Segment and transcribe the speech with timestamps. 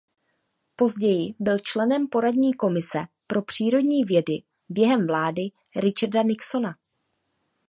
[0.75, 5.41] Později byl členem poradní komise pro přírodní vědy během vlády
[5.81, 6.77] Richarda Nixona.